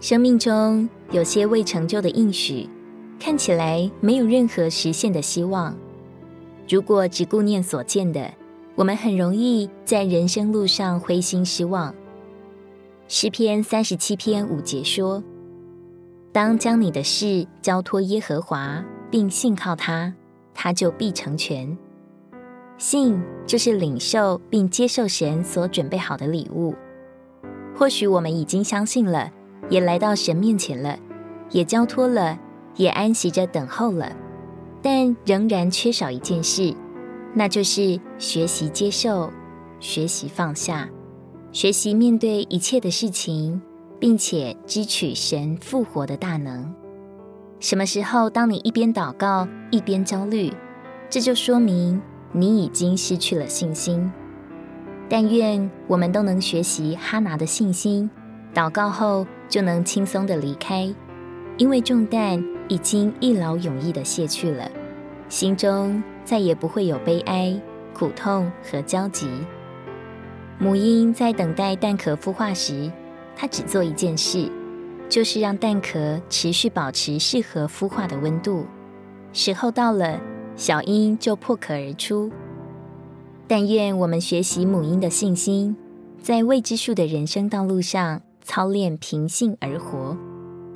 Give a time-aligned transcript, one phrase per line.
[0.00, 2.66] 生命中有些未成就的应许，
[3.18, 5.76] 看起来没有任何实现的希望。
[6.66, 8.32] 如果只顾念所见的，
[8.74, 11.94] 我们很容易在人生路上灰心失望。
[13.08, 15.22] 诗篇三十七篇五节说
[16.32, 20.14] ：“当将你的事交托耶和华，并信靠他，
[20.54, 21.76] 他就必成全。”
[22.78, 26.74] 信就是领受并接受神所准备好的礼物。
[27.76, 29.30] 或许我们已经相信了，
[29.70, 30.98] 也来到神面前了，
[31.50, 32.38] 也交托了，
[32.76, 34.14] 也安息着等候了，
[34.82, 36.74] 但仍然缺少一件事，
[37.32, 39.30] 那就是学习接受，
[39.78, 40.90] 学习放下，
[41.52, 43.62] 学习面对一切的事情，
[43.98, 46.74] 并且支取神复活的大能。
[47.60, 50.52] 什么时候，当你一边祷告一边焦虑，
[51.08, 52.00] 这就说明，
[52.32, 54.10] 你已经失去了信心，
[55.08, 58.10] 但愿我们都能学习哈拿的信心，
[58.54, 60.92] 祷告后就能轻松地离开，
[61.56, 64.70] 因为重担已经一劳永逸地卸去了，
[65.28, 67.58] 心中再也不会有悲哀、
[67.94, 69.28] 苦痛和焦急。
[70.58, 72.90] 母鹰在等待蛋壳孵化时，
[73.36, 74.50] 它只做一件事，
[75.08, 78.66] 就是让蛋壳持续保持适合孵化的温度，
[79.32, 80.20] 时候到了。
[80.56, 82.30] 小鹰就破壳而出。
[83.48, 85.74] 但愿我们学习母鹰的信心，
[86.20, 90.16] 在未知数的人生道路上操练凭信而活，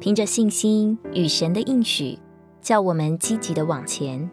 [0.00, 2.18] 凭着信心与神的应许，
[2.60, 4.30] 叫我们积极地往前。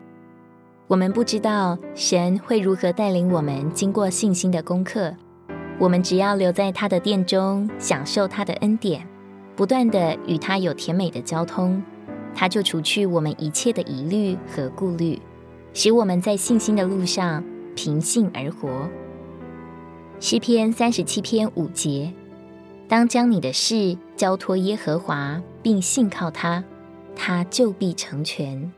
[0.87, 5.15] 我们不知道神会如何带领我们经过信心的功课，
[5.77, 9.07] 我们只要留在他的殿中，享受他的恩典，
[9.55, 11.81] 不断地与他有甜美的交通，
[12.33, 15.19] 他就除去我们一切的疑虑和顾虑。
[15.71, 17.43] 使我们在信心的路上
[17.75, 18.89] 凭信而活。
[20.19, 22.11] 诗篇三十七篇五节：
[22.89, 26.63] 当将你的事交托耶和华，并信靠他，
[27.15, 28.73] 他就必成全。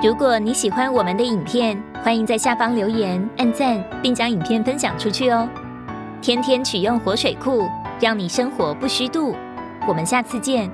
[0.00, 5.48] 如果你喜欢我们的影片，欢迎在下方留言、按赞，并将影片分享出去哦。
[6.22, 7.68] 天天取用活水库，
[7.98, 9.34] 让你生活不虚度。
[9.88, 10.70] 我们下次见。